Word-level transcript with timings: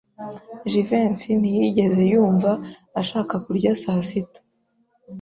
Jivency 0.71 1.27
ntiyigeze 1.39 2.01
yumva 2.11 2.51
ashaka 3.01 3.33
kurya 3.45 3.71
saa 3.81 4.01
sita. 4.07 4.39